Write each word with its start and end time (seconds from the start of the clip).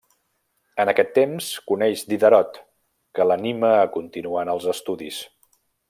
En 0.83 0.91
aquest 0.93 1.11
temps 1.17 1.49
coneix 1.73 2.03
Diderot, 2.13 2.57
que 3.19 3.29
l'anima 3.33 3.71
a 3.83 3.87
continuar 3.99 4.45
en 4.47 4.55
els 4.57 4.67
estudis. 4.75 5.23